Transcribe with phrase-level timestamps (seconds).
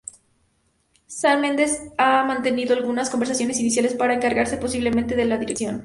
[1.05, 5.79] Sam Mendes ha mantenido algunas conversaciones iniciales para encargarse posiblemente de la dirección.